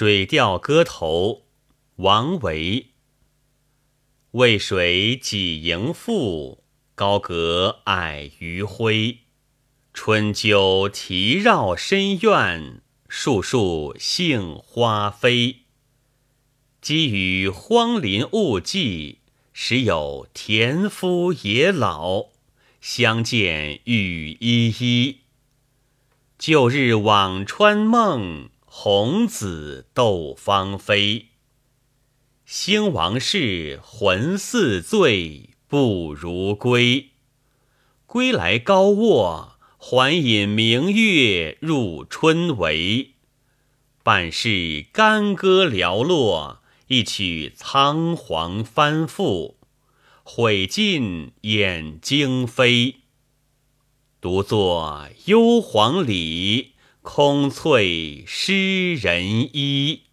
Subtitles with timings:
[0.00, 1.42] 水调歌头，
[1.96, 2.86] 王维。
[4.30, 9.18] 渭水几盈复，高阁矮余晖。
[9.92, 15.64] 春秋啼绕深院，树树杏花飞。
[16.80, 19.18] 积雨荒林雾际，
[19.52, 22.28] 时有田夫野老，
[22.80, 25.18] 相见雨依依。
[26.38, 31.30] 旧日辋川梦，红紫斗芳菲。
[32.44, 37.10] 兴亡事，魂似醉，不如归。
[38.06, 43.08] 归来高卧，还引明月入春帷。
[44.04, 49.56] 半世干戈寥落，一曲仓皇翻覆。
[50.22, 53.00] 悔尽眼睛飞。
[54.20, 60.09] 独坐幽篁里，空翠湿人衣。